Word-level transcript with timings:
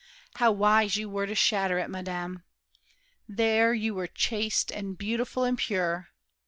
How 0.37 0.51
wise 0.51 0.97
you 0.97 1.07
were 1.09 1.27
to 1.27 1.35
shatter 1.35 1.77
it, 1.77 1.87
madame! 1.87 2.41
There 3.29 3.71
you 3.71 3.93
were 3.93 4.07
chaste 4.07 4.71
and 4.71 4.97
beautiful 4.97 5.43
and 5.43 5.55
pure! 5.59 6.07